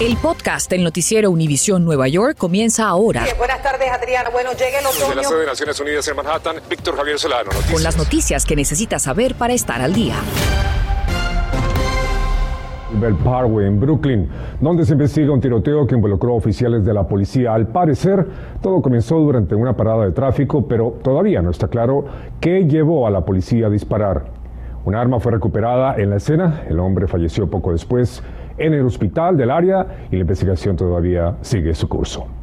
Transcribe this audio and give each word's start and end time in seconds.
El 0.00 0.16
podcast 0.16 0.68
del 0.70 0.82
noticiero 0.82 1.30
Univisión 1.30 1.84
Nueva 1.84 2.08
York 2.08 2.36
comienza 2.36 2.88
ahora. 2.88 3.24
buenas 3.38 3.62
tardes, 3.62 3.88
Adriana. 3.90 4.30
Bueno, 4.30 4.50
llega 4.52 4.80
el 4.80 4.86
otoño. 4.86 5.06
Desde 5.06 5.14
la 5.14 5.24
sede 5.24 5.40
de 5.40 5.46
Naciones 5.46 5.80
Unidas 5.80 6.08
en 6.08 6.16
Manhattan, 6.16 6.56
Víctor 6.68 6.96
Javier 6.96 7.18
Solano. 7.18 7.44
Noticias. 7.44 7.72
Con 7.72 7.82
las 7.82 7.96
noticias 7.96 8.44
que 8.44 8.56
necesitas 8.56 9.02
saber 9.02 9.34
para 9.36 9.52
estar 9.52 9.80
al 9.80 9.92
día. 9.92 10.16
Bell 12.94 13.14
Parkway 13.14 13.66
en 13.66 13.80
Brooklyn, 13.80 14.28
donde 14.60 14.84
se 14.84 14.92
investiga 14.92 15.32
un 15.32 15.40
tiroteo 15.40 15.86
que 15.86 15.94
involucró 15.94 16.34
oficiales 16.34 16.84
de 16.84 16.92
la 16.92 17.06
policía. 17.06 17.54
Al 17.54 17.68
parecer, 17.68 18.26
todo 18.60 18.82
comenzó 18.82 19.16
durante 19.18 19.54
una 19.54 19.76
parada 19.76 20.04
de 20.04 20.12
tráfico, 20.12 20.66
pero 20.66 20.98
todavía 21.02 21.40
no 21.42 21.50
está 21.50 21.68
claro 21.68 22.04
qué 22.40 22.64
llevó 22.66 23.06
a 23.06 23.10
la 23.10 23.24
policía 23.24 23.66
a 23.66 23.70
disparar. 23.70 24.24
Un 24.84 24.96
arma 24.96 25.20
fue 25.20 25.32
recuperada 25.32 25.94
en 25.96 26.10
la 26.10 26.16
escena, 26.16 26.64
el 26.68 26.80
hombre 26.80 27.06
falleció 27.06 27.48
poco 27.48 27.70
después 27.70 28.22
en 28.58 28.74
el 28.74 28.86
hospital 28.86 29.36
del 29.36 29.50
área 29.50 30.06
y 30.10 30.16
la 30.16 30.22
investigación 30.22 30.76
todavía 30.76 31.36
sigue 31.40 31.74
su 31.74 31.88
curso. 31.88 32.41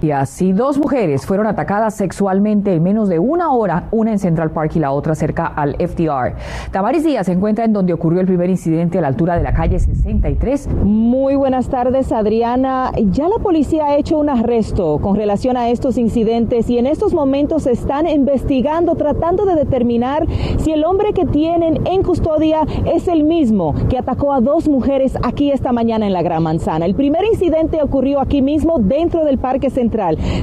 Y 0.00 0.12
así 0.12 0.52
dos 0.52 0.78
mujeres 0.78 1.26
fueron 1.26 1.46
atacadas 1.46 1.94
sexualmente 1.94 2.72
en 2.72 2.82
menos 2.82 3.08
de 3.08 3.18
una 3.18 3.50
hora, 3.50 3.88
una 3.90 4.12
en 4.12 4.20
Central 4.20 4.52
Park 4.52 4.76
y 4.76 4.78
la 4.78 4.92
otra 4.92 5.16
cerca 5.16 5.46
al 5.46 5.74
FDR. 5.74 6.36
Tamaris 6.70 7.02
Díaz 7.02 7.26
se 7.26 7.32
encuentra 7.32 7.64
en 7.64 7.72
donde 7.72 7.92
ocurrió 7.92 8.20
el 8.20 8.26
primer 8.26 8.48
incidente 8.48 8.98
a 8.98 9.00
la 9.00 9.08
altura 9.08 9.36
de 9.36 9.42
la 9.42 9.52
calle 9.52 9.78
63. 9.78 10.68
Muy 10.84 11.34
buenas 11.34 11.68
tardes, 11.68 12.12
Adriana. 12.12 12.92
Ya 13.10 13.28
la 13.28 13.38
policía 13.38 13.86
ha 13.86 13.96
hecho 13.96 14.18
un 14.18 14.28
arresto 14.28 14.98
con 14.98 15.16
relación 15.16 15.56
a 15.56 15.68
estos 15.68 15.98
incidentes 15.98 16.70
y 16.70 16.78
en 16.78 16.86
estos 16.86 17.12
momentos 17.12 17.66
están 17.66 18.06
investigando, 18.06 18.94
tratando 18.94 19.46
de 19.46 19.56
determinar 19.56 20.26
si 20.58 20.70
el 20.70 20.84
hombre 20.84 21.12
que 21.12 21.26
tienen 21.26 21.84
en 21.86 22.04
custodia 22.04 22.60
es 22.86 23.08
el 23.08 23.24
mismo 23.24 23.74
que 23.90 23.98
atacó 23.98 24.32
a 24.32 24.40
dos 24.40 24.68
mujeres 24.68 25.18
aquí 25.22 25.50
esta 25.50 25.72
mañana 25.72 26.06
en 26.06 26.12
la 26.12 26.22
Gran 26.22 26.44
Manzana. 26.44 26.86
El 26.86 26.94
primer 26.94 27.24
incidente 27.24 27.82
ocurrió 27.82 28.20
aquí 28.20 28.42
mismo 28.42 28.78
dentro 28.78 29.24
del 29.24 29.38
Parque 29.38 29.70
Central 29.70 29.87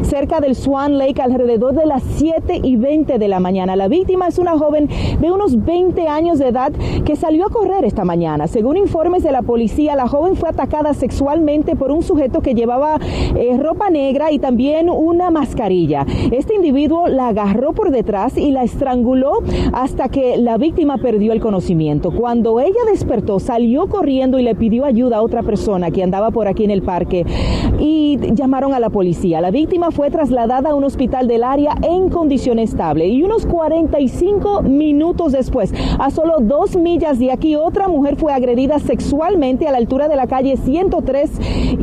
cerca 0.04 0.40
del 0.40 0.56
Swan 0.56 0.98
Lake, 0.98 1.22
alrededor 1.22 1.74
de 1.76 1.86
las 1.86 2.04
7 2.16 2.62
y 2.64 2.76
20 2.76 3.20
de 3.20 3.28
la 3.28 3.40
mañana. 3.40 3.76
La 3.76 3.88
víctima 3.88 4.28
es 4.28 4.40
una 4.40 4.58
joven 4.58 4.90
de 5.20 5.32
unos 5.32 5.64
20 5.64 6.08
años 6.08 6.40
de 6.40 6.48
edad 6.48 6.72
que 7.06 7.16
salió 7.16 7.46
a 7.46 7.50
correr 7.50 7.86
esta 7.86 8.04
mañana. 8.06 8.48
Según 8.48 8.78
informes 8.78 9.24
de 9.24 9.32
la 9.32 9.42
policía, 9.42 9.96
la 9.96 10.08
joven 10.08 10.36
fue 10.36 10.50
atacada 10.50 10.94
sexualmente 10.94 11.76
por 11.76 11.92
un 11.92 12.02
sujeto 12.02 12.42
que 12.42 12.56
llevaba 12.56 13.00
eh, 13.36 13.58
ropa 13.58 13.90
negra 13.90 14.32
y 14.32 14.40
también 14.40 14.90
una 14.90 15.30
mascarilla. 15.30 16.06
Este 16.32 16.56
individuo 16.56 17.08
la 17.08 17.28
agarró 17.30 17.74
por 17.74 17.92
detrás 17.92 18.38
y 18.38 18.52
la 18.52 18.64
estranguló 18.64 19.44
hasta 19.74 20.10
que 20.10 20.38
la 20.38 20.58
víctima 20.58 20.98
perdió 20.98 21.34
el 21.34 21.40
conocimiento. 21.40 22.12
Cuando 22.12 22.60
ella 22.60 22.80
despertó, 22.90 23.40
salió 23.40 23.88
corriendo 23.88 24.40
y 24.40 24.44
le 24.44 24.56
pidió 24.56 24.86
ayuda 24.86 25.18
a 25.18 25.22
otra 25.22 25.44
persona 25.44 25.92
que 25.92 26.04
andaba 26.04 26.32
por 26.32 26.48
aquí 26.48 26.64
en 26.64 26.72
el 26.72 26.82
parque 26.82 27.26
y 27.80 28.18
llamaron 28.34 28.74
a 28.74 28.80
la 28.80 28.90
policía. 28.90 29.35
La 29.42 29.52
víctima 29.52 29.92
fue 29.92 30.10
trasladada 30.10 30.70
a 30.70 30.76
un 30.76 30.86
hospital 30.86 31.28
del 31.28 31.44
área 31.44 31.76
en 31.82 32.10
condición 32.10 32.58
estable 32.58 33.08
y 33.08 33.22
unos 33.22 33.46
45 33.46 34.62
minutos 34.62 35.34
después, 35.34 35.74
a 36.00 36.10
solo 36.10 36.36
dos 36.40 36.78
millas 36.78 37.20
de 37.20 37.32
aquí, 37.32 37.56
otra 37.56 37.88
mujer 37.90 38.16
fue 38.16 38.32
agredida 38.32 38.80
sexualmente 38.80 39.68
a 39.68 39.72
la 39.72 39.78
altura 39.78 40.08
de 40.08 40.16
la 40.16 40.28
calle 40.28 40.56
103 40.56 41.32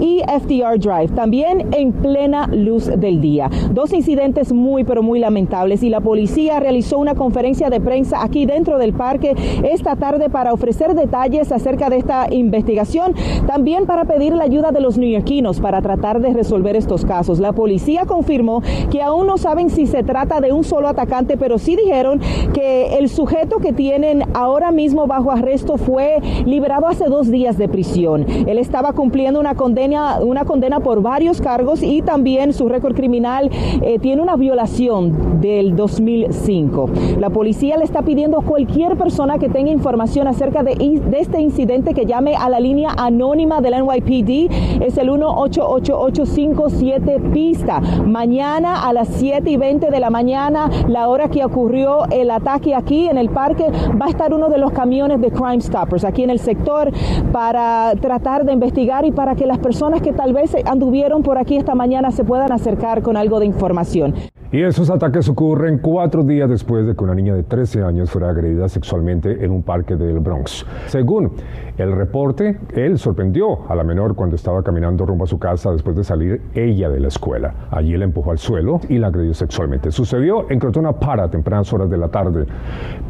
y 0.01 0.21
FDR 0.21 0.79
Drive, 0.79 1.09
también 1.15 1.69
en 1.75 1.93
plena 1.93 2.47
luz 2.47 2.87
del 2.87 3.21
día. 3.21 3.51
Dos 3.73 3.93
incidentes 3.93 4.53
muy 4.53 4.85
pero 4.85 5.03
muy 5.03 5.19
lamentables 5.19 5.83
y 5.83 5.91
la 5.91 6.01
policía 6.01 6.59
realizó 6.59 6.99
una 6.99 7.15
conferencia 7.15 7.69
de 7.69 7.81
prensa 7.81 8.23
aquí 8.23 8.47
dentro 8.47 8.79
del 8.79 8.95
parque 8.95 9.35
esta 9.63 9.97
tarde 9.97 10.31
para 10.31 10.53
ofrecer 10.53 10.95
detalles 10.95 11.53
acerca 11.53 11.91
de 11.91 11.99
esta 11.99 12.33
investigación, 12.33 13.15
también 13.47 13.85
para 13.85 14.07
pedir 14.07 14.33
la 14.33 14.45
ayuda 14.45 14.71
de 14.73 14.81
los 14.81 14.97
neoyorquinos 14.97 15.61
para 15.61 15.83
tratar 15.83 16.21
de 16.21 16.33
resolver 16.33 16.77
estos 16.77 17.05
casos. 17.05 17.42
La 17.43 17.53
policía 17.53 18.07
confirmó 18.07 18.63
que 18.91 19.03
aún 19.03 19.27
no 19.27 19.37
saben 19.37 19.69
si 19.69 19.87
se 19.87 20.05
trata 20.05 20.41
de 20.41 20.53
un 20.53 20.63
solo 20.63 20.87
atacante, 20.87 21.37
pero 21.37 21.59
sí 21.59 21.75
dijeron 21.75 22.21
que 22.55 22.99
el 22.99 23.09
sujeto 23.09 23.59
que 23.59 23.73
tienen 23.73 24.23
ahora 24.33 24.71
mismo 24.71 25.09
bajo 25.09 25.33
arresto 25.33 25.77
fue 25.77 26.19
liberado 26.47 26.87
hace 26.87 27.07
dos 27.07 27.31
días 27.31 27.59
de 27.59 27.69
prisión. 27.69 28.25
Él 28.47 28.59
estaba 28.59 28.93
cumpliendo 28.93 29.41
una 29.41 29.57
condena, 29.57 30.21
una 30.23 30.45
condena 30.45 30.79
por 30.81 31.03
varios 31.03 31.41
cargos 31.41 31.83
y 31.83 32.03
también 32.03 32.53
su 32.53 32.69
récord 32.69 32.95
criminal 32.95 33.51
eh, 33.83 33.99
tiene 33.99 34.23
una 34.23 34.37
violación 34.37 35.41
del 35.41 35.75
2005. 35.75 36.91
La 37.19 37.31
policía 37.31 37.77
le 37.77 37.85
está 37.85 38.03
pidiendo 38.03 38.39
a 38.39 38.45
cualquier 38.45 38.97
persona 38.97 39.39
que 39.39 39.49
tenga 39.49 39.73
información 39.73 40.29
acerca 40.29 40.63
de, 40.63 41.01
este 41.13 41.41
incidente 41.41 41.95
que 41.95 42.07
llame 42.07 42.37
a 42.37 42.49
la 42.49 42.61
línea 42.61 42.91
anónima 42.97 43.61
del 43.61 43.75
NYPD. 43.85 44.83
Es 44.83 44.97
el 44.99 45.11
1-888-57 45.11 47.32
pista. 47.33 47.81
Mañana 47.81 48.87
a 48.87 48.93
las 48.93 49.09
7 49.09 49.51
y 49.51 49.57
20 49.57 49.91
de 49.91 50.01
la 50.01 50.11
mañana, 50.11 50.71
la 50.89 51.09
hora 51.09 51.29
que 51.29 51.45
ocurrió 51.45 52.05
el 52.11 52.31
ataque 52.31 52.75
aquí 52.75 53.09
en 53.09 53.19
el 53.19 53.31
parque, 53.31 53.67
va 54.01 54.07
a 54.07 54.11
estar 54.11 54.33
uno 54.33 54.49
de 54.49 54.59
los 54.59 54.73
camiones 54.73 55.21
de 55.21 55.31
Crime 55.31 55.61
Stoppers 55.61 56.05
aquí 56.05 56.23
en 56.23 56.31
el 56.31 56.39
sector 56.39 56.93
para 57.33 57.93
tratar 58.01 58.45
de 58.45 58.53
investigar 58.53 59.05
y 59.05 59.13
para 59.13 59.35
que 59.35 59.47
las 59.47 59.59
personas 59.59 60.03
que 60.03 60.13
tal 60.13 60.33
vez 60.33 60.55
anduvieron 60.67 61.23
por 61.23 61.39
aquí 61.39 61.57
esta 61.57 61.75
mañana 61.75 62.11
se 62.11 62.25
puedan 62.25 62.53
acercar 62.53 63.03
con 63.03 63.17
algo 63.17 63.41
de 63.41 63.47
información. 63.47 64.15
Y 64.53 64.63
esos 64.63 64.91
ataques 64.91 65.27
ocurren 65.31 65.79
cuatro 65.79 66.25
días 66.25 66.47
después 66.47 66.87
de 66.87 66.95
que 66.95 67.03
una 67.03 67.15
niña 67.15 67.35
de 67.35 67.43
13 67.43 67.85
años 67.85 68.11
fuera 68.11 68.29
agredida 68.29 68.69
sexualmente 68.69 69.43
en 69.43 69.51
un 69.51 69.63
parque 69.63 69.97
del 69.97 70.21
Bronx. 70.21 70.67
Según 70.89 71.33
el 71.79 71.91
reporte, 71.91 72.59
él 72.75 72.99
sorprendió 72.99 73.71
a 73.71 73.75
la 73.75 73.83
menor 73.83 74.15
cuando 74.15 74.37
estaba 74.37 74.63
caminando 74.63 75.07
rumbo 75.07 75.25
a 75.25 75.27
su 75.27 75.39
casa 75.39 75.73
después 75.73 75.97
de 75.97 76.05
salir 76.05 76.43
ella 76.55 76.91
de 76.91 77.01
la 77.01 77.09
escuela. 77.09 77.55
Allí 77.71 77.97
la 77.97 78.05
empujó 78.05 78.31
al 78.31 78.37
suelo 78.37 78.79
y 78.91 78.99
la 78.99 79.07
agredió 79.07 79.33
sexualmente. 79.33 79.91
Sucedió 79.91 80.51
en 80.51 80.59
Crotona 80.59 80.93
Para, 80.93 81.31
tempranas 81.31 81.73
horas 81.73 81.89
de 81.89 81.97
la 81.97 82.09
tarde. 82.09 82.45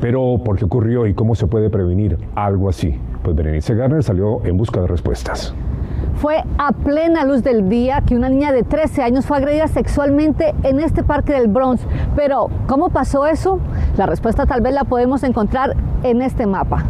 Pero, 0.00 0.40
¿por 0.44 0.56
qué 0.56 0.66
ocurrió 0.66 1.08
y 1.08 1.14
cómo 1.14 1.34
se 1.34 1.48
puede 1.48 1.70
prevenir 1.70 2.18
algo 2.36 2.68
así? 2.68 2.96
Pues 3.24 3.34
Berenice 3.34 3.74
Garner 3.74 4.04
salió 4.04 4.44
en 4.44 4.56
busca 4.56 4.80
de 4.80 4.86
respuestas. 4.86 5.52
Fue 6.16 6.44
a 6.58 6.72
plena 6.72 7.24
luz 7.24 7.42
del 7.42 7.68
día 7.68 8.02
que 8.06 8.14
una 8.14 8.28
niña 8.28 8.52
de 8.52 8.62
13 8.62 9.02
años 9.02 9.26
fue 9.26 9.38
agredida 9.38 9.66
sexualmente 9.66 10.54
en 10.62 10.80
este 10.80 11.02
parque 11.02 11.32
del 11.32 11.48
Bronx. 11.48 11.82
Pero, 12.14 12.48
¿cómo 12.66 12.90
pasó 12.90 13.26
eso? 13.26 13.58
La 13.96 14.06
respuesta 14.06 14.46
tal 14.46 14.60
vez 14.60 14.74
la 14.74 14.84
podemos 14.84 15.22
encontrar 15.24 15.74
en 16.02 16.22
este 16.22 16.46
mapa. 16.46 16.84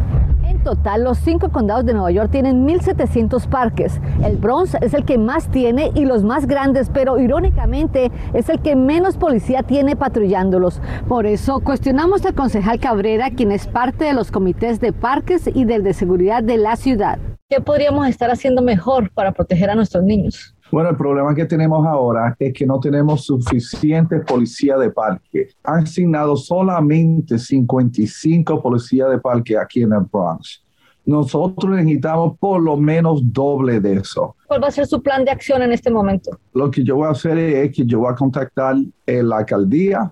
En 0.45 0.59
total, 0.59 1.03
los 1.03 1.17
cinco 1.17 1.49
condados 1.49 1.85
de 1.85 1.93
Nueva 1.93 2.11
York 2.11 2.29
tienen 2.31 2.67
1.700 2.67 3.47
parques. 3.47 3.99
El 4.23 4.37
Bronx 4.37 4.75
es 4.81 4.93
el 4.93 5.03
que 5.03 5.17
más 5.17 5.47
tiene 5.49 5.91
y 5.95 6.05
los 6.05 6.23
más 6.23 6.45
grandes, 6.45 6.89
pero 6.93 7.17
irónicamente 7.17 8.11
es 8.33 8.49
el 8.49 8.59
que 8.59 8.75
menos 8.75 9.17
policía 9.17 9.63
tiene 9.63 9.95
patrullándolos. 9.95 10.81
Por 11.07 11.25
eso 11.25 11.59
cuestionamos 11.61 12.25
al 12.25 12.35
concejal 12.35 12.79
Cabrera, 12.79 13.31
quien 13.31 13.51
es 13.51 13.67
parte 13.67 14.05
de 14.05 14.13
los 14.13 14.31
comités 14.31 14.79
de 14.79 14.93
parques 14.93 15.49
y 15.53 15.65
del 15.65 15.83
de 15.83 15.93
seguridad 15.93 16.43
de 16.43 16.57
la 16.57 16.75
ciudad. 16.75 17.17
¿Qué 17.53 17.61
podríamos 17.61 18.07
estar 18.07 18.31
haciendo 18.31 18.63
mejor 18.63 19.11
para 19.11 19.31
proteger 19.31 19.69
a 19.69 19.75
nuestros 19.75 20.03
niños? 20.03 20.55
Bueno, 20.71 20.89
el 20.89 20.95
problema 20.95 21.35
que 21.35 21.45
tenemos 21.45 21.85
ahora 21.85 22.35
es 22.39 22.51
que 22.51 22.65
no 22.65 22.79
tenemos 22.79 23.25
suficiente 23.25 24.21
policía 24.21 24.75
de 24.75 24.89
parque. 24.89 25.49
Han 25.63 25.83
asignado 25.83 26.35
solamente 26.35 27.37
55 27.37 28.59
policías 28.59 29.11
de 29.11 29.19
parque 29.19 29.55
aquí 29.55 29.83
en 29.83 29.93
el 29.93 29.99
Bronx. 30.11 30.63
Nosotros 31.05 31.75
necesitamos 31.75 32.39
por 32.39 32.59
lo 32.59 32.75
menos 32.75 33.21
doble 33.23 33.79
de 33.79 33.97
eso. 33.97 34.35
¿Cuál 34.47 34.63
va 34.63 34.69
a 34.69 34.71
ser 34.71 34.87
su 34.87 35.03
plan 35.03 35.23
de 35.23 35.29
acción 35.29 35.61
en 35.61 35.73
este 35.73 35.91
momento? 35.91 36.31
Lo 36.53 36.71
que 36.71 36.83
yo 36.83 36.95
voy 36.95 37.05
a 37.05 37.11
hacer 37.11 37.37
es 37.37 37.71
que 37.71 37.85
yo 37.85 37.99
voy 37.99 38.11
a 38.11 38.15
contactar 38.15 38.77
la 39.05 39.37
alcaldía. 39.37 40.11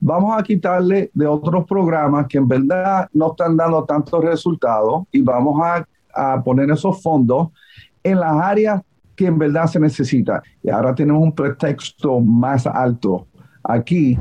Vamos 0.00 0.36
a 0.36 0.42
quitarle 0.42 1.12
de 1.14 1.26
otros 1.28 1.64
programas 1.66 2.26
que 2.26 2.38
en 2.38 2.48
verdad 2.48 3.06
no 3.12 3.30
están 3.30 3.56
dando 3.56 3.84
tantos 3.84 4.24
resultados 4.24 5.04
y 5.12 5.20
vamos 5.20 5.60
a 5.62 5.86
a 6.14 6.42
poner 6.42 6.70
esos 6.70 7.02
fondos 7.02 7.48
en 8.02 8.20
las 8.20 8.32
áreas 8.32 8.82
que 9.16 9.26
en 9.26 9.38
verdad 9.38 9.66
se 9.66 9.78
necesita. 9.78 10.42
Y 10.62 10.70
ahora 10.70 10.94
tenemos 10.94 11.22
un 11.22 11.34
pretexto 11.34 12.20
más 12.20 12.66
alto 12.66 13.26
aquí. 13.62 14.18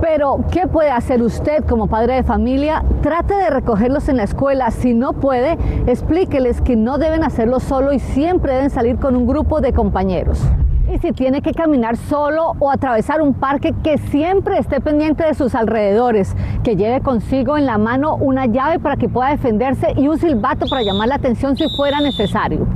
Pero, 0.00 0.44
¿qué 0.50 0.66
puede 0.66 0.90
hacer 0.90 1.22
usted 1.22 1.64
como 1.66 1.86
padre 1.86 2.14
de 2.14 2.22
familia? 2.22 2.82
Trate 3.02 3.34
de 3.34 3.50
recogerlos 3.50 4.08
en 4.08 4.16
la 4.16 4.22
escuela. 4.22 4.70
Si 4.70 4.94
no 4.94 5.12
puede, 5.12 5.58
explíqueles 5.86 6.62
que 6.62 6.74
no 6.74 6.96
deben 6.96 7.22
hacerlo 7.22 7.60
solo 7.60 7.92
y 7.92 7.98
siempre 7.98 8.54
deben 8.54 8.70
salir 8.70 8.96
con 8.96 9.14
un 9.14 9.26
grupo 9.26 9.60
de 9.60 9.74
compañeros. 9.74 10.42
Y 10.92 10.98
si 10.98 11.12
tiene 11.12 11.40
que 11.40 11.52
caminar 11.52 11.96
solo 11.96 12.56
o 12.58 12.68
atravesar 12.68 13.22
un 13.22 13.32
parque, 13.32 13.72
que 13.84 13.96
siempre 13.96 14.58
esté 14.58 14.80
pendiente 14.80 15.24
de 15.24 15.34
sus 15.34 15.54
alrededores, 15.54 16.34
que 16.64 16.74
lleve 16.74 17.00
consigo 17.00 17.56
en 17.56 17.64
la 17.64 17.78
mano 17.78 18.16
una 18.16 18.46
llave 18.46 18.80
para 18.80 18.96
que 18.96 19.08
pueda 19.08 19.30
defenderse 19.30 19.92
y 19.96 20.08
un 20.08 20.18
silbato 20.18 20.66
para 20.68 20.82
llamar 20.82 21.06
la 21.06 21.14
atención 21.14 21.56
si 21.56 21.68
fuera 21.76 22.00
necesario. 22.00 22.66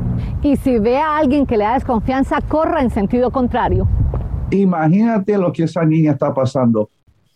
Y 0.43 0.55
si 0.56 0.78
ve 0.78 0.99
a 0.99 1.16
alguien 1.16 1.44
que 1.44 1.56
le 1.56 1.64
da 1.64 1.75
desconfianza, 1.75 2.40
corra 2.40 2.82
en 2.82 2.90
sentido 2.90 3.32
contrario. 3.32 3.88
Imagínate 4.50 5.37
lo 5.37 5.52
que 5.52 5.64
esa 5.64 5.84
niña 5.84 6.12
está 6.12 6.32
pasando. 6.32 6.90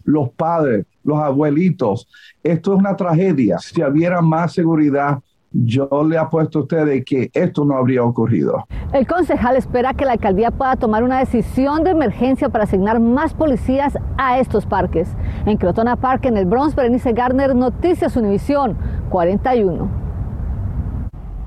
Los 0.05 0.31
padres, 0.31 0.87
los 1.03 1.19
abuelitos. 1.19 2.07
Esto 2.41 2.75
es 2.75 2.79
una 2.79 2.95
tragedia. 2.95 3.59
Si 3.59 3.83
hubiera 3.83 4.23
más 4.23 4.53
seguridad, 4.53 5.19
yo 5.65 5.89
le 6.07 6.19
apuesto 6.19 6.61
a 6.61 6.63
ustedes 6.63 7.05
que 7.05 7.31
esto 7.33 7.65
no 7.65 7.77
habría 7.77 8.03
ocurrido. 8.03 8.67
El 8.93 9.07
concejal 9.07 9.57
espera 9.57 9.95
que 9.95 10.05
la 10.05 10.13
alcaldía 10.13 10.51
pueda 10.51 10.77
tomar 10.77 11.03
una 11.03 11.19
decisión 11.19 11.85
de 11.85 11.91
emergencia 11.91 12.49
para 12.49 12.65
asignar 12.65 13.01
más 13.01 13.35
policías 13.35 13.99
a 14.17 14.39
estos 14.39 14.67
parques. 14.67 15.09
En 15.47 15.57
Crotona 15.57 15.97
Park, 15.97 16.27
en 16.27 16.37
el 16.37 16.47
Bronx, 16.47 16.75
Berenice 16.75 17.13
Garner, 17.13 17.55
Noticias 17.55 18.17
Univisión 18.17 18.77
41. 19.11 19.98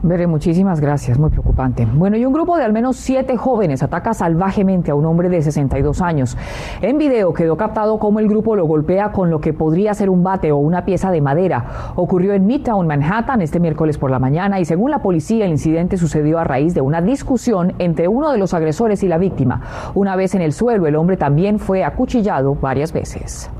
Veré, 0.03 0.25
muchísimas 0.25 0.81
gracias, 0.81 1.19
muy 1.19 1.29
preocupante. 1.29 1.85
Bueno, 1.85 2.17
y 2.17 2.25
un 2.25 2.33
grupo 2.33 2.57
de 2.57 2.63
al 2.63 2.73
menos 2.73 2.97
siete 2.97 3.37
jóvenes 3.37 3.83
ataca 3.83 4.15
salvajemente 4.15 4.89
a 4.89 4.95
un 4.95 5.05
hombre 5.05 5.29
de 5.29 5.43
62 5.43 6.01
años. 6.01 6.35
En 6.81 6.97
video 6.97 7.33
quedó 7.33 7.55
captado 7.55 7.99
cómo 7.99 8.19
el 8.19 8.27
grupo 8.27 8.55
lo 8.55 8.65
golpea 8.65 9.11
con 9.11 9.29
lo 9.29 9.39
que 9.39 9.53
podría 9.53 9.93
ser 9.93 10.09
un 10.09 10.23
bate 10.23 10.51
o 10.51 10.57
una 10.57 10.85
pieza 10.85 11.11
de 11.11 11.21
madera. 11.21 11.93
Ocurrió 11.95 12.33
en 12.33 12.47
Midtown, 12.47 12.87
Manhattan, 12.87 13.43
este 13.43 13.59
miércoles 13.59 13.99
por 13.99 14.09
la 14.09 14.17
mañana 14.17 14.59
y 14.59 14.65
según 14.65 14.89
la 14.89 15.03
policía 15.03 15.45
el 15.45 15.51
incidente 15.51 15.97
sucedió 15.97 16.39
a 16.39 16.45
raíz 16.45 16.73
de 16.73 16.81
una 16.81 16.99
discusión 16.99 17.75
entre 17.77 18.07
uno 18.07 18.31
de 18.31 18.39
los 18.39 18.55
agresores 18.55 19.03
y 19.03 19.07
la 19.07 19.19
víctima. 19.19 19.61
Una 19.93 20.15
vez 20.15 20.33
en 20.33 20.41
el 20.41 20.53
suelo, 20.53 20.87
el 20.87 20.95
hombre 20.95 21.15
también 21.15 21.59
fue 21.59 21.83
acuchillado 21.83 22.55
varias 22.55 22.91
veces. 22.91 23.51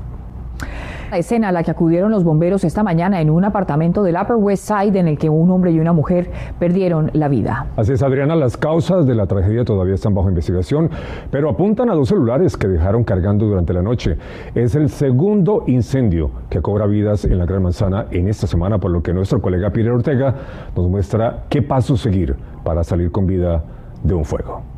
La 1.12 1.18
escena 1.18 1.50
a 1.50 1.52
la 1.52 1.62
que 1.62 1.70
acudieron 1.70 2.10
los 2.10 2.24
bomberos 2.24 2.64
esta 2.64 2.82
mañana 2.82 3.20
en 3.20 3.28
un 3.28 3.44
apartamento 3.44 4.02
del 4.02 4.16
Upper 4.16 4.36
West 4.36 4.66
Side 4.66 4.98
en 4.98 5.08
el 5.08 5.18
que 5.18 5.28
un 5.28 5.50
hombre 5.50 5.70
y 5.70 5.78
una 5.78 5.92
mujer 5.92 6.30
perdieron 6.58 7.10
la 7.12 7.28
vida. 7.28 7.66
Así 7.76 7.92
es, 7.92 8.02
Adriana, 8.02 8.34
las 8.34 8.56
causas 8.56 9.06
de 9.06 9.14
la 9.14 9.26
tragedia 9.26 9.62
todavía 9.62 9.94
están 9.94 10.14
bajo 10.14 10.30
investigación, 10.30 10.88
pero 11.30 11.50
apuntan 11.50 11.90
a 11.90 11.94
dos 11.94 12.08
celulares 12.08 12.56
que 12.56 12.66
dejaron 12.66 13.04
cargando 13.04 13.44
durante 13.44 13.74
la 13.74 13.82
noche. 13.82 14.16
Es 14.54 14.74
el 14.74 14.88
segundo 14.88 15.64
incendio 15.66 16.30
que 16.48 16.62
cobra 16.62 16.86
vidas 16.86 17.26
en 17.26 17.36
la 17.36 17.44
Gran 17.44 17.62
Manzana 17.62 18.06
en 18.10 18.26
esta 18.26 18.46
semana, 18.46 18.78
por 18.78 18.90
lo 18.90 19.02
que 19.02 19.12
nuestro 19.12 19.42
colega 19.42 19.68
Peter 19.68 19.92
Ortega 19.92 20.34
nos 20.74 20.88
muestra 20.88 21.44
qué 21.50 21.60
pasos 21.60 22.00
seguir 22.00 22.36
para 22.64 22.84
salir 22.84 23.10
con 23.10 23.26
vida 23.26 23.62
de 24.02 24.14
un 24.14 24.24
fuego. 24.24 24.71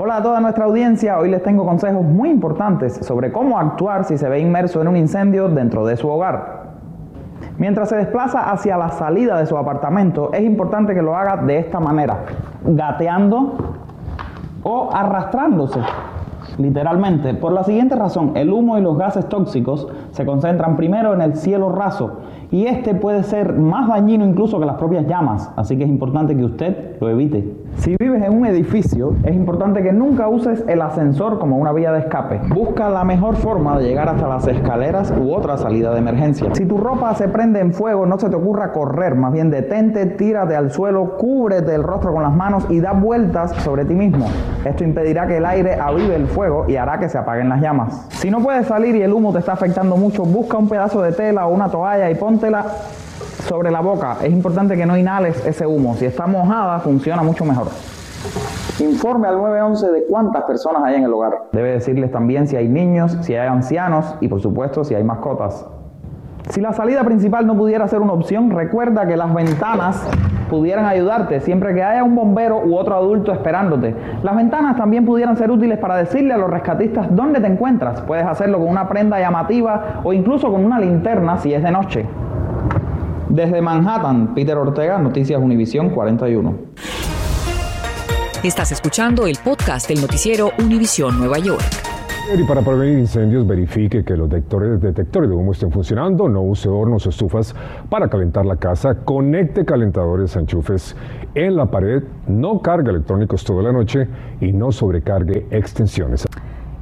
Hola 0.00 0.18
a 0.18 0.22
toda 0.22 0.38
nuestra 0.38 0.66
audiencia, 0.66 1.18
hoy 1.18 1.28
les 1.28 1.42
tengo 1.42 1.66
consejos 1.66 2.04
muy 2.04 2.30
importantes 2.30 3.04
sobre 3.04 3.32
cómo 3.32 3.58
actuar 3.58 4.04
si 4.04 4.16
se 4.16 4.28
ve 4.28 4.38
inmerso 4.38 4.80
en 4.80 4.86
un 4.86 4.96
incendio 4.96 5.48
dentro 5.48 5.84
de 5.84 5.96
su 5.96 6.08
hogar. 6.08 6.68
Mientras 7.58 7.88
se 7.88 7.96
desplaza 7.96 8.48
hacia 8.48 8.76
la 8.76 8.90
salida 8.90 9.36
de 9.40 9.46
su 9.46 9.58
apartamento, 9.58 10.32
es 10.32 10.42
importante 10.42 10.94
que 10.94 11.02
lo 11.02 11.16
haga 11.16 11.38
de 11.38 11.58
esta 11.58 11.80
manera, 11.80 12.26
gateando 12.62 13.56
o 14.62 14.88
arrastrándose, 14.92 15.80
literalmente. 16.58 17.34
Por 17.34 17.50
la 17.50 17.64
siguiente 17.64 17.96
razón, 17.96 18.36
el 18.36 18.52
humo 18.52 18.78
y 18.78 18.82
los 18.82 18.96
gases 18.96 19.28
tóxicos 19.28 19.88
se 20.12 20.24
concentran 20.24 20.76
primero 20.76 21.12
en 21.12 21.22
el 21.22 21.34
cielo 21.34 21.72
raso 21.72 22.20
y 22.50 22.66
este 22.66 22.94
puede 22.94 23.22
ser 23.24 23.54
más 23.54 23.88
dañino 23.88 24.24
incluso 24.24 24.58
que 24.58 24.66
las 24.66 24.76
propias 24.76 25.06
llamas, 25.06 25.50
así 25.56 25.76
que 25.76 25.84
es 25.84 25.90
importante 25.90 26.36
que 26.36 26.44
usted 26.44 26.96
lo 27.00 27.10
evite. 27.10 27.46
Si 27.76 27.96
vives 27.98 28.22
en 28.22 28.36
un 28.36 28.46
edificio, 28.46 29.14
es 29.22 29.34
importante 29.34 29.82
que 29.82 29.92
nunca 29.92 30.28
uses 30.28 30.64
el 30.66 30.82
ascensor 30.82 31.38
como 31.38 31.58
una 31.58 31.72
vía 31.72 31.92
de 31.92 32.00
escape. 32.00 32.40
Busca 32.48 32.88
la 32.88 33.04
mejor 33.04 33.36
forma 33.36 33.78
de 33.78 33.84
llegar 33.84 34.08
hasta 34.08 34.26
las 34.26 34.46
escaleras 34.48 35.12
u 35.16 35.32
otra 35.32 35.56
salida 35.58 35.92
de 35.92 35.98
emergencia. 35.98 36.54
Si 36.54 36.64
tu 36.64 36.78
ropa 36.78 37.14
se 37.14 37.28
prende 37.28 37.60
en 37.60 37.72
fuego, 37.72 38.06
no 38.06 38.18
se 38.18 38.28
te 38.28 38.36
ocurra 38.36 38.72
correr, 38.72 39.14
más 39.14 39.32
bien 39.32 39.50
detente, 39.50 40.06
tírate 40.06 40.56
al 40.56 40.70
suelo, 40.70 41.16
cúbrete 41.18 41.74
el 41.74 41.82
rostro 41.82 42.12
con 42.12 42.22
las 42.22 42.34
manos 42.34 42.66
y 42.70 42.80
da 42.80 42.92
vueltas 42.92 43.52
sobre 43.62 43.84
ti 43.84 43.94
mismo. 43.94 44.26
Esto 44.64 44.84
impedirá 44.84 45.26
que 45.26 45.36
el 45.36 45.46
aire 45.46 45.74
avive 45.74 46.16
el 46.16 46.26
fuego 46.26 46.64
y 46.68 46.76
hará 46.76 46.98
que 46.98 47.08
se 47.08 47.18
apaguen 47.18 47.48
las 47.48 47.60
llamas. 47.60 48.06
Si 48.10 48.30
no 48.30 48.40
puedes 48.40 48.66
salir 48.66 48.96
y 48.96 49.02
el 49.02 49.12
humo 49.12 49.32
te 49.32 49.38
está 49.38 49.52
afectando 49.52 49.96
mucho, 49.96 50.24
busca 50.24 50.56
un 50.58 50.68
pedazo 50.68 51.02
de 51.02 51.12
tela 51.12 51.46
o 51.46 51.54
una 51.54 51.68
toalla 51.68 52.10
y 52.10 52.14
póntela 52.38 52.64
sobre 53.48 53.70
la 53.70 53.80
boca. 53.80 54.18
Es 54.22 54.32
importante 54.32 54.76
que 54.76 54.86
no 54.86 54.96
inhales 54.96 55.44
ese 55.44 55.66
humo. 55.66 55.96
Si 55.96 56.04
está 56.04 56.26
mojada, 56.26 56.78
funciona 56.78 57.22
mucho 57.22 57.44
mejor. 57.44 57.66
Informe 58.78 59.26
al 59.26 59.38
911 59.38 59.90
de 59.90 60.04
cuántas 60.04 60.44
personas 60.44 60.84
hay 60.84 60.96
en 60.96 61.04
el 61.04 61.12
hogar. 61.12 61.48
Debe 61.52 61.72
decirles 61.72 62.12
también 62.12 62.46
si 62.46 62.54
hay 62.54 62.68
niños, 62.68 63.16
si 63.22 63.34
hay 63.34 63.48
ancianos 63.48 64.14
y 64.20 64.28
por 64.28 64.40
supuesto 64.40 64.84
si 64.84 64.94
hay 64.94 65.02
mascotas. 65.02 65.66
Si 66.50 66.60
la 66.60 66.72
salida 66.72 67.02
principal 67.04 67.46
no 67.46 67.56
pudiera 67.56 67.88
ser 67.88 68.00
una 68.00 68.12
opción, 68.12 68.50
recuerda 68.50 69.06
que 69.06 69.16
las 69.16 69.34
ventanas 69.34 70.08
pudieran 70.48 70.86
ayudarte 70.86 71.40
siempre 71.40 71.74
que 71.74 71.82
haya 71.82 72.02
un 72.02 72.14
bombero 72.14 72.62
u 72.64 72.76
otro 72.76 72.94
adulto 72.94 73.32
esperándote. 73.32 73.94
Las 74.22 74.34
ventanas 74.34 74.76
también 74.76 75.04
pudieran 75.04 75.36
ser 75.36 75.50
útiles 75.50 75.78
para 75.78 75.96
decirle 75.96 76.34
a 76.34 76.38
los 76.38 76.48
rescatistas 76.48 77.14
dónde 77.14 77.40
te 77.40 77.48
encuentras. 77.48 78.00
Puedes 78.02 78.24
hacerlo 78.24 78.58
con 78.58 78.68
una 78.68 78.88
prenda 78.88 79.18
llamativa 79.18 80.00
o 80.04 80.12
incluso 80.12 80.50
con 80.50 80.64
una 80.64 80.80
linterna 80.80 81.36
si 81.38 81.52
es 81.52 81.62
de 81.62 81.70
noche. 81.70 82.06
Desde 83.28 83.60
Manhattan, 83.60 84.34
Peter 84.34 84.56
Ortega, 84.56 84.98
Noticias 84.98 85.40
Univisión 85.40 85.90
41. 85.90 86.54
Estás 88.42 88.72
escuchando 88.72 89.26
el 89.26 89.36
podcast 89.44 89.88
del 89.88 90.00
noticiero 90.00 90.50
Univisión 90.58 91.18
Nueva 91.18 91.38
York. 91.38 91.62
Y 92.34 92.42
para 92.44 92.62
prevenir 92.62 92.98
incendios, 92.98 93.46
verifique 93.46 94.04
que 94.04 94.16
los 94.16 94.28
detectores, 94.28 94.80
detectores 94.80 95.28
de 95.28 95.36
humo 95.36 95.52
estén 95.52 95.70
funcionando, 95.70 96.28
no 96.28 96.42
use 96.42 96.68
hornos 96.68 97.06
o 97.06 97.10
estufas 97.10 97.54
para 97.88 98.08
calentar 98.08 98.46
la 98.46 98.56
casa, 98.56 98.96
conecte 99.04 99.64
calentadores 99.64 100.36
a 100.36 100.40
enchufes 100.40 100.96
en 101.34 101.56
la 101.56 101.70
pared, 101.70 102.02
no 102.26 102.60
cargue 102.60 102.90
electrónicos 102.90 103.44
toda 103.44 103.62
la 103.62 103.72
noche 103.72 104.08
y 104.40 104.52
no 104.52 104.72
sobrecargue 104.72 105.46
extensiones. 105.50 106.26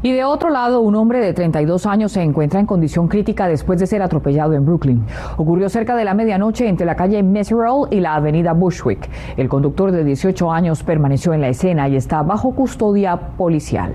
Y 0.06 0.12
de 0.12 0.22
otro 0.22 0.50
lado, 0.50 0.82
un 0.82 0.94
hombre 0.94 1.18
de 1.18 1.32
32 1.32 1.84
años 1.84 2.12
se 2.12 2.22
encuentra 2.22 2.60
en 2.60 2.66
condición 2.66 3.08
crítica 3.08 3.48
después 3.48 3.80
de 3.80 3.88
ser 3.88 4.02
atropellado 4.02 4.52
en 4.52 4.64
Brooklyn. 4.64 5.04
Ocurrió 5.36 5.68
cerca 5.68 5.96
de 5.96 6.04
la 6.04 6.14
medianoche 6.14 6.68
entre 6.68 6.86
la 6.86 6.94
calle 6.94 7.24
Meserole 7.24 7.88
y 7.90 7.98
la 7.98 8.14
avenida 8.14 8.52
Bushwick. 8.52 9.10
El 9.36 9.48
conductor 9.48 9.90
de 9.90 10.04
18 10.04 10.52
años 10.52 10.84
permaneció 10.84 11.34
en 11.34 11.40
la 11.40 11.48
escena 11.48 11.88
y 11.88 11.96
está 11.96 12.22
bajo 12.22 12.54
custodia 12.54 13.16
policial. 13.36 13.94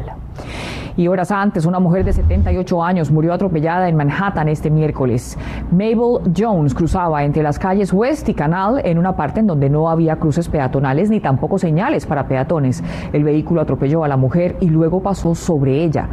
Y 0.98 1.08
horas 1.08 1.32
antes, 1.32 1.66
una 1.66 1.80
mujer 1.80 2.06
de 2.06 2.14
78 2.14 2.84
años 2.84 3.12
murió 3.12 3.34
atropellada 3.34 3.88
en 3.88 3.96
Manhattan 3.96 4.50
este 4.50 4.70
miércoles. 4.70 5.38
Mabel 5.72 6.20
Jones 6.36 6.74
cruzaba 6.74 7.24
entre 7.24 7.44
las 7.44 7.58
calles 7.58 7.94
West 7.94 8.28
y 8.30 8.34
Canal 8.34 8.82
en 8.84 8.98
una 8.98 9.16
parte 9.16 9.40
en 9.40 9.48
donde 9.48 9.70
no 9.70 9.90
había 9.90 10.18
cruces 10.18 10.50
peatonales 10.50 11.10
ni 11.10 11.20
tampoco 11.20 11.58
señales 11.58 12.06
para 12.06 12.28
peatones. 12.28 12.84
El 13.14 13.24
vehículo 13.24 13.62
atropelló 13.62 14.04
a 14.04 14.08
la 14.08 14.18
mujer 14.18 14.58
y 14.60 14.68
luego 14.68 15.02
pasó 15.02 15.36
sobre 15.36 15.84
ella. 15.84 16.08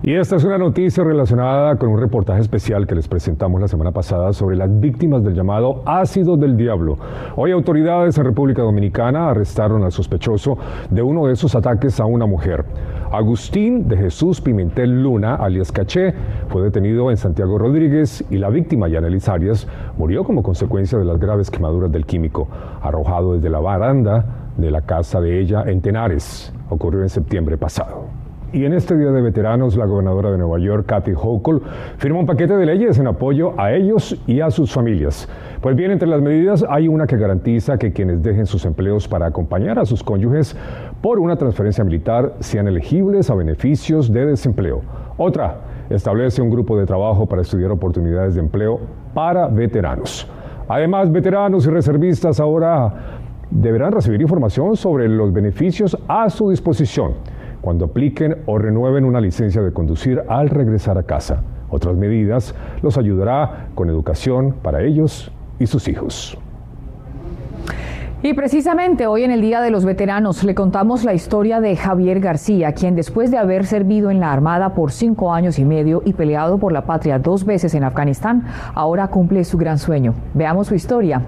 Y 0.00 0.14
esta 0.14 0.36
es 0.36 0.44
una 0.44 0.58
noticia 0.58 1.02
relacionada 1.02 1.74
con 1.74 1.88
un 1.88 1.98
reportaje 1.98 2.40
especial 2.40 2.86
que 2.86 2.94
les 2.94 3.08
presentamos 3.08 3.60
la 3.60 3.66
semana 3.66 3.90
pasada 3.90 4.32
sobre 4.32 4.56
las 4.56 4.78
víctimas 4.78 5.24
del 5.24 5.34
llamado 5.34 5.82
ácido 5.86 6.36
del 6.36 6.56
diablo. 6.56 6.96
Hoy 7.34 7.50
autoridades 7.50 8.16
en 8.16 8.24
República 8.24 8.62
Dominicana 8.62 9.28
arrestaron 9.28 9.82
al 9.82 9.90
sospechoso 9.90 10.56
de 10.88 11.02
uno 11.02 11.26
de 11.26 11.32
esos 11.32 11.56
ataques 11.56 11.98
a 11.98 12.04
una 12.04 12.26
mujer. 12.26 12.64
Agustín 13.10 13.88
de 13.88 13.96
Jesús 13.96 14.40
Pimentel 14.40 15.02
Luna, 15.02 15.34
alias 15.34 15.72
Caché, 15.72 16.14
fue 16.48 16.62
detenido 16.62 17.10
en 17.10 17.16
Santiago 17.16 17.58
Rodríguez 17.58 18.24
y 18.30 18.36
la 18.36 18.50
víctima, 18.50 18.86
Yanelis 18.86 19.28
Arias, 19.28 19.66
murió 19.96 20.22
como 20.22 20.44
consecuencia 20.44 20.96
de 20.96 21.06
las 21.06 21.18
graves 21.18 21.50
quemaduras 21.50 21.90
del 21.90 22.06
químico, 22.06 22.46
arrojado 22.82 23.34
desde 23.34 23.50
la 23.50 23.58
baranda 23.58 24.24
de 24.56 24.70
la 24.70 24.82
casa 24.82 25.20
de 25.20 25.40
ella 25.40 25.64
en 25.66 25.80
Tenares. 25.80 26.54
Ocurrió 26.70 27.02
en 27.02 27.08
septiembre 27.08 27.58
pasado. 27.58 28.17
Y 28.50 28.64
en 28.64 28.72
este 28.72 28.96
Día 28.96 29.10
de 29.10 29.20
Veteranos, 29.20 29.76
la 29.76 29.84
gobernadora 29.84 30.30
de 30.30 30.38
Nueva 30.38 30.58
York, 30.58 30.86
Kathy 30.86 31.12
Hochul, 31.12 31.60
firmó 31.98 32.20
un 32.20 32.24
paquete 32.26 32.56
de 32.56 32.64
leyes 32.64 32.98
en 32.98 33.06
apoyo 33.06 33.52
a 33.60 33.74
ellos 33.74 34.18
y 34.26 34.40
a 34.40 34.50
sus 34.50 34.72
familias. 34.72 35.28
Pues 35.60 35.76
bien, 35.76 35.90
entre 35.90 36.08
las 36.08 36.22
medidas 36.22 36.64
hay 36.66 36.88
una 36.88 37.06
que 37.06 37.18
garantiza 37.18 37.76
que 37.76 37.92
quienes 37.92 38.22
dejen 38.22 38.46
sus 38.46 38.64
empleos 38.64 39.06
para 39.06 39.26
acompañar 39.26 39.78
a 39.78 39.84
sus 39.84 40.02
cónyuges 40.02 40.56
por 41.02 41.18
una 41.18 41.36
transferencia 41.36 41.84
militar 41.84 42.36
sean 42.40 42.68
elegibles 42.68 43.28
a 43.28 43.34
beneficios 43.34 44.10
de 44.10 44.24
desempleo. 44.24 44.80
Otra, 45.18 45.58
establece 45.90 46.40
un 46.40 46.48
grupo 46.48 46.78
de 46.78 46.86
trabajo 46.86 47.26
para 47.26 47.42
estudiar 47.42 47.70
oportunidades 47.70 48.34
de 48.34 48.40
empleo 48.40 48.80
para 49.12 49.48
veteranos. 49.48 50.26
Además, 50.68 51.12
veteranos 51.12 51.66
y 51.66 51.70
reservistas 51.70 52.40
ahora 52.40 52.94
deberán 53.50 53.92
recibir 53.92 54.22
información 54.22 54.74
sobre 54.74 55.06
los 55.06 55.34
beneficios 55.34 55.98
a 56.08 56.30
su 56.30 56.48
disposición 56.48 57.12
cuando 57.68 57.84
apliquen 57.84 58.38
o 58.46 58.56
renueven 58.56 59.04
una 59.04 59.20
licencia 59.20 59.60
de 59.60 59.74
conducir 59.74 60.22
al 60.26 60.48
regresar 60.48 60.96
a 60.96 61.02
casa. 61.02 61.42
Otras 61.68 61.96
medidas 61.96 62.54
los 62.80 62.96
ayudará 62.96 63.66
con 63.74 63.90
educación 63.90 64.54
para 64.62 64.82
ellos 64.82 65.30
y 65.58 65.66
sus 65.66 65.86
hijos. 65.86 66.38
Y 68.22 68.32
precisamente 68.32 69.06
hoy 69.06 69.24
en 69.24 69.32
el 69.32 69.42
Día 69.42 69.60
de 69.60 69.70
los 69.70 69.84
Veteranos 69.84 70.44
le 70.44 70.54
contamos 70.54 71.04
la 71.04 71.12
historia 71.12 71.60
de 71.60 71.76
Javier 71.76 72.20
García, 72.20 72.72
quien 72.72 72.94
después 72.94 73.30
de 73.30 73.36
haber 73.36 73.66
servido 73.66 74.10
en 74.10 74.18
la 74.18 74.32
Armada 74.32 74.72
por 74.72 74.90
cinco 74.90 75.34
años 75.34 75.58
y 75.58 75.66
medio 75.66 76.00
y 76.06 76.14
peleado 76.14 76.56
por 76.56 76.72
la 76.72 76.86
patria 76.86 77.18
dos 77.18 77.44
veces 77.44 77.74
en 77.74 77.84
Afganistán, 77.84 78.46
ahora 78.72 79.08
cumple 79.08 79.44
su 79.44 79.58
gran 79.58 79.76
sueño. 79.76 80.14
Veamos 80.32 80.68
su 80.68 80.74
historia. 80.74 81.20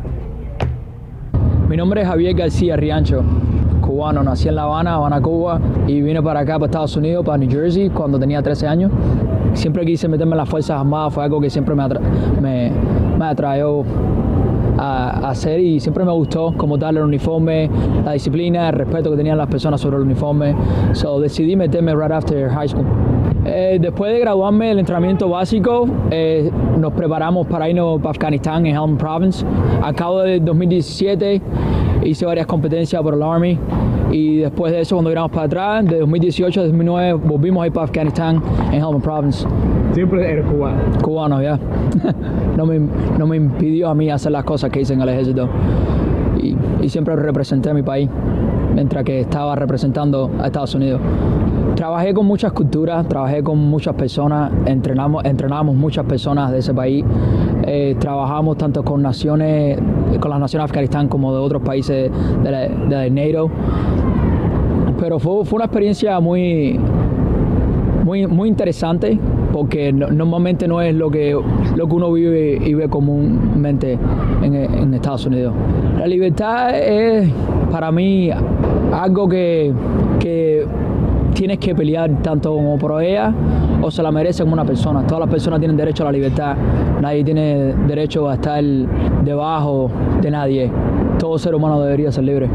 Mi 1.69 1.77
nombre 1.77 2.01
es 2.01 2.09
Javier 2.09 2.35
García 2.35 2.77
Riancho 2.77 3.23
cubano, 4.01 4.23
nací 4.23 4.49
en 4.49 4.55
La 4.55 4.63
Habana, 4.63 4.95
Habana, 4.95 5.21
Cuba, 5.21 5.61
y 5.87 6.01
vine 6.01 6.23
para 6.23 6.41
acá, 6.41 6.55
para 6.55 6.65
Estados 6.65 6.97
Unidos, 6.97 7.23
para 7.23 7.37
New 7.37 7.51
Jersey, 7.51 7.91
cuando 7.91 8.19
tenía 8.19 8.41
13 8.41 8.67
años. 8.67 8.91
Siempre 9.53 9.85
quise 9.85 10.09
meterme 10.09 10.33
en 10.33 10.39
las 10.39 10.49
Fuerzas 10.49 10.81
Armadas, 10.81 11.13
fue 11.13 11.23
algo 11.23 11.39
que 11.39 11.51
siempre 11.51 11.75
me, 11.75 11.87
me, 12.41 12.73
me 13.19 13.25
atrajo 13.27 13.85
a, 14.79 15.29
hacer 15.29 15.61
y 15.61 15.81
siempre 15.81 16.03
me 16.07 16.13
gustó 16.13 16.55
como 16.57 16.79
darle 16.79 17.01
el 17.01 17.07
uniforme, 17.07 17.69
la 18.03 18.13
disciplina, 18.13 18.71
el 18.71 18.75
respeto 18.77 19.11
que 19.11 19.19
tenían 19.19 19.37
las 19.37 19.49
personas 19.49 19.83
sobre 19.83 19.99
el 19.99 20.05
uniforme. 20.05 20.55
So 20.95 21.21
decidí 21.21 21.55
meterme 21.55 21.95
right 21.95 22.11
after 22.11 22.49
high 22.49 22.69
school. 22.69 22.87
Eh, 23.45 23.77
después 23.83 24.13
de 24.15 24.21
graduarme 24.21 24.69
del 24.69 24.79
entrenamiento 24.79 25.29
básico, 25.29 25.87
eh, 26.11 26.51
nos 26.79 26.95
preparamos 26.95 27.47
para 27.49 27.69
irnos 27.69 27.99
para 28.01 28.13
Afganistán 28.13 28.65
en 28.65 28.75
Helmand 28.75 28.99
Province. 28.99 29.45
A 29.83 29.93
cabo 29.93 30.21
de 30.21 30.41
2017 30.41 31.43
hice 32.03 32.25
varias 32.25 32.47
competencias 32.47 33.03
por 33.03 33.15
el 33.15 33.23
Army 33.23 33.59
y 34.11 34.39
después 34.39 34.73
de 34.73 34.81
eso 34.81 34.97
cuando 34.97 35.11
iramos 35.11 35.31
para 35.31 35.45
atrás, 35.45 35.85
de 35.87 35.99
2018 35.99 36.61
a 36.61 36.65
2009 36.65 37.13
volvimos 37.15 37.63
a 37.63 37.67
ir 37.67 37.73
para 37.73 37.85
Afganistán 37.85 38.43
en 38.73 38.75
Helmand 38.75 39.03
Province. 39.03 39.47
Siempre 39.93 40.31
eres 40.31 40.47
cubano. 40.47 40.79
Cubano, 41.03 41.43
ya. 41.43 41.59
no, 42.57 42.67
me, 42.67 42.79
no 43.19 43.27
me 43.27 43.37
impidió 43.37 43.89
a 43.89 43.95
mí 43.95 44.11
hacer 44.11 44.33
las 44.33 44.45
cosas 44.45 44.71
que 44.71 44.81
hice 44.81 44.95
en 44.95 45.01
el 45.01 45.09
ejército 45.09 45.49
y, 46.41 46.89
siempre 46.89 47.15
representé 47.17 47.71
a 47.71 47.75
mi 47.75 47.83
país 47.83 48.09
mientras 48.75 49.05
que 49.05 49.21
estaba 49.21 49.55
representando 49.55 50.31
a 50.41 50.47
Estados 50.47 50.75
Unidos. 50.75 51.01
Trabajé 51.75 52.13
con 52.13 52.27
muchas 52.27 52.53
culturas, 52.53 53.07
trabajé 53.09 53.43
con 53.43 53.59
muchas 53.59 53.95
personas, 53.95 54.53
entrenamos, 54.67 55.25
entrenamos 55.25 55.77
muchas 55.77 56.05
personas 56.05 56.51
de 56.51 56.59
ese 56.59 56.75
país, 56.75 57.05
eh, 57.65 57.97
trabajamos 57.99 58.59
tanto 58.59 58.83
con 58.83 59.03
naciones, 59.03 59.79
con 60.19 60.31
las 60.31 60.41
naciones 60.41 60.65
de 60.67 60.71
Afganistán 60.71 61.09
como 61.09 61.33
de 61.33 61.39
otros 61.39 61.63
países 61.63 62.11
de, 62.43 62.51
la, 62.51 62.69
de 62.69 63.11
NATO. 63.11 63.51
Pero 64.99 65.19
fue, 65.19 65.45
fue, 65.45 65.57
una 65.57 65.65
experiencia 65.67 66.21
muy, 66.21 66.79
muy, 68.05 68.27
muy 68.27 68.49
interesante 68.49 69.19
porque 69.53 69.93
no, 69.93 70.09
normalmente 70.09 70.69
no 70.69 70.81
es 70.81 70.95
lo 70.95 71.11
que, 71.11 71.37
lo 71.77 71.89
que 71.89 71.95
uno 71.95 72.13
vive 72.13 72.59
y 72.65 72.75
ve 72.75 72.89
comúnmente 72.89 73.99
en, 74.43 74.55
en 74.55 74.95
Estados 74.95 75.27
Unidos. 75.27 75.55
La 75.99 76.07
libertad 76.07 76.79
es 76.79 77.31
para 77.71 77.93
mí 77.93 78.31
algo 78.93 79.29
que, 79.29 79.73
que 80.19 80.67
tienes 81.35 81.59
que 81.59 81.75
pelear 81.75 82.23
tanto 82.23 82.53
como 82.55 82.79
por 82.79 83.03
ella 83.03 83.33
o 83.83 83.91
se 83.91 84.03
la 84.03 84.11
merece 84.11 84.43
como 84.43 84.53
una 84.53 84.65
persona. 84.65 85.07
Todas 85.07 85.21
las 85.21 85.31
personas 85.31 85.59
tienen 85.59 85.77
derecho 85.77 86.03
a 86.03 86.07
la 86.07 86.13
libertad. 86.13 86.57
Nadie 87.01 87.25
tiene 87.25 87.75
derecho 87.87 88.29
a 88.29 88.35
estar 88.35 88.63
debajo 88.63 89.91
de 90.21 90.31
nadie. 90.31 90.71
Todo 91.19 91.39
ser 91.39 91.55
humano 91.55 91.81
debería 91.83 92.13
ser 92.13 92.25
libre. 92.25 92.49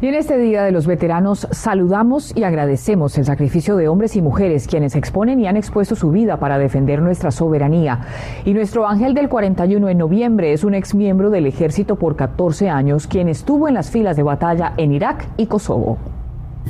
Y 0.00 0.06
en 0.06 0.14
este 0.14 0.38
Día 0.38 0.62
de 0.62 0.70
los 0.70 0.86
Veteranos 0.86 1.48
saludamos 1.50 2.32
y 2.36 2.44
agradecemos 2.44 3.18
el 3.18 3.24
sacrificio 3.24 3.74
de 3.74 3.88
hombres 3.88 4.14
y 4.14 4.22
mujeres 4.22 4.68
quienes 4.68 4.94
exponen 4.94 5.40
y 5.40 5.48
han 5.48 5.56
expuesto 5.56 5.96
su 5.96 6.12
vida 6.12 6.36
para 6.38 6.56
defender 6.56 7.02
nuestra 7.02 7.32
soberanía. 7.32 8.02
Y 8.44 8.54
nuestro 8.54 8.86
ángel 8.86 9.12
del 9.12 9.28
41 9.28 9.88
en 9.88 9.98
noviembre 9.98 10.52
es 10.52 10.62
un 10.62 10.74
ex 10.74 10.94
miembro 10.94 11.30
del 11.30 11.46
ejército 11.46 11.96
por 11.96 12.14
14 12.14 12.68
años 12.68 13.08
quien 13.08 13.28
estuvo 13.28 13.66
en 13.66 13.74
las 13.74 13.90
filas 13.90 14.16
de 14.16 14.22
batalla 14.22 14.74
en 14.76 14.92
Irak 14.92 15.26
y 15.36 15.46
Kosovo. 15.46 15.98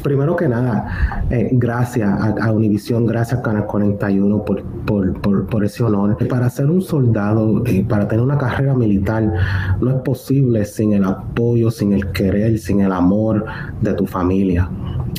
Primero 0.03 0.37
que 0.37 0.49
nada, 0.49 1.25
eh, 1.31 1.51
gracias 1.53 2.09
a, 2.09 2.35
a, 2.41 2.53
Univisión, 2.53 3.07
gracias 3.07 3.41
a 3.41 3.43
Canal 3.43 3.67
41 3.67 4.45
por, 4.45 4.63
por, 4.63 5.47
por, 5.47 5.65
ese 5.65 5.83
honor. 5.83 6.17
Para 6.29 6.49
ser 6.51 6.67
un 6.71 6.83
soldado, 6.83 7.65
eh, 7.67 7.85
para 7.89 8.07
tener 8.07 8.25
una 8.25 8.39
carrera 8.39 8.75
militar, 8.75 9.33
no 9.81 9.91
es 9.91 9.97
posible 10.03 10.65
sin 10.65 10.93
el 10.93 11.05
apoyo, 11.05 11.71
sin 11.71 11.93
el 11.93 12.13
querer, 12.13 12.59
sin 12.59 12.81
el 12.81 12.93
amor 12.93 13.45
de 13.81 13.95
tu 13.95 14.07
familia. 14.07 14.71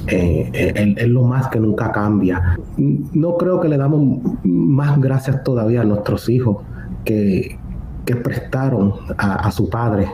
Eh, 0.07 0.49
es, 0.53 0.97
es 0.97 1.09
lo 1.09 1.23
más 1.23 1.47
que 1.49 1.59
nunca 1.59 1.91
cambia. 1.91 2.57
No 2.77 3.38
creo 3.38 3.59
que 3.59 3.67
le 3.67 3.77
damos 3.77 4.21
más 4.43 4.99
gracias 5.01 5.43
todavía 5.43 5.81
a 5.81 5.85
nuestros 5.85 6.29
hijos 6.29 6.63
que, 7.03 7.59
que 8.05 8.15
prestaron 8.15 8.93
a 9.17 9.51
su 9.51 9.69
padre 9.69 10.07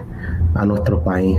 a 0.56 0.66
nuestro 0.66 1.04
país. 1.04 1.38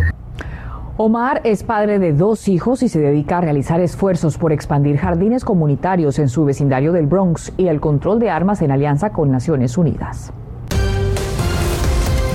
Omar 0.98 1.42
es 1.44 1.62
padre 1.62 1.98
de 1.98 2.14
dos 2.14 2.48
hijos 2.48 2.82
y 2.82 2.88
se 2.88 2.98
dedica 2.98 3.36
a 3.36 3.40
realizar 3.42 3.80
esfuerzos 3.80 4.38
por 4.38 4.50
expandir 4.50 4.96
jardines 4.96 5.44
comunitarios 5.44 6.18
en 6.18 6.30
su 6.30 6.46
vecindario 6.46 6.90
del 6.92 7.04
Bronx 7.04 7.52
y 7.58 7.66
el 7.66 7.80
control 7.80 8.18
de 8.18 8.30
armas 8.30 8.62
en 8.62 8.70
alianza 8.70 9.10
con 9.10 9.30
Naciones 9.30 9.76
Unidas. 9.76 10.32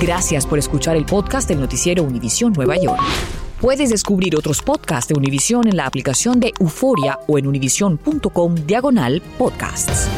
Gracias 0.00 0.46
por 0.46 0.60
escuchar 0.60 0.96
el 0.96 1.04
podcast 1.04 1.48
del 1.48 1.58
noticiero 1.58 2.04
Univisión 2.04 2.52
Nueva 2.52 2.76
York. 2.76 3.00
Puedes 3.60 3.90
descubrir 3.90 4.36
otros 4.36 4.62
podcasts 4.62 5.08
de 5.08 5.18
Univisión 5.18 5.66
en 5.66 5.76
la 5.76 5.86
aplicación 5.86 6.38
de 6.38 6.52
Euforia 6.60 7.18
o 7.26 7.38
en 7.38 7.48
univision.com 7.48 8.54
diagonal 8.54 9.22
podcasts. 9.38 10.08